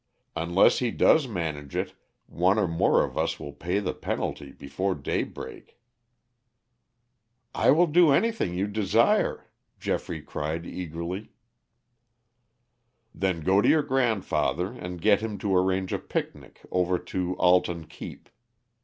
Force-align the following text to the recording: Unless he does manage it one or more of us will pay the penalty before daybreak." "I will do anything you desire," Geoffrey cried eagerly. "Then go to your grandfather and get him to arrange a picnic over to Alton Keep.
Unless 0.35 0.79
he 0.79 0.89
does 0.89 1.27
manage 1.27 1.75
it 1.75 1.93
one 2.25 2.57
or 2.57 2.67
more 2.67 3.03
of 3.03 3.19
us 3.19 3.39
will 3.39 3.51
pay 3.53 3.77
the 3.77 3.93
penalty 3.93 4.51
before 4.51 4.95
daybreak." 4.95 5.77
"I 7.53 7.69
will 7.69 7.85
do 7.85 8.09
anything 8.09 8.55
you 8.55 8.65
desire," 8.65 9.51
Geoffrey 9.79 10.23
cried 10.23 10.65
eagerly. 10.65 11.29
"Then 13.13 13.41
go 13.41 13.61
to 13.61 13.69
your 13.69 13.83
grandfather 13.83 14.71
and 14.71 14.99
get 14.99 15.21
him 15.21 15.37
to 15.37 15.55
arrange 15.55 15.93
a 15.93 15.99
picnic 15.99 16.61
over 16.71 16.97
to 16.97 17.35
Alton 17.37 17.85
Keep. 17.85 18.27